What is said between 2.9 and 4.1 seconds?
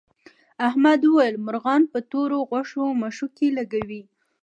مښوکې لکوي.